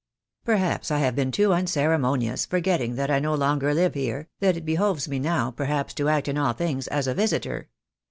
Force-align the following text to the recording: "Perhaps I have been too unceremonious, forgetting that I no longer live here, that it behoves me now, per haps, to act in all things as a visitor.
"Perhaps 0.43 0.89
I 0.89 0.97
have 0.97 1.15
been 1.15 1.31
too 1.31 1.53
unceremonious, 1.53 2.47
forgetting 2.47 2.95
that 2.95 3.11
I 3.11 3.19
no 3.19 3.35
longer 3.35 3.71
live 3.71 3.93
here, 3.93 4.29
that 4.39 4.57
it 4.57 4.65
behoves 4.65 5.07
me 5.07 5.19
now, 5.19 5.51
per 5.51 5.65
haps, 5.65 5.93
to 5.93 6.09
act 6.09 6.27
in 6.27 6.39
all 6.39 6.53
things 6.53 6.87
as 6.87 7.05
a 7.05 7.13
visitor. 7.13 7.69